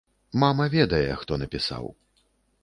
[0.43, 1.85] Мама ведае, хто напісаў.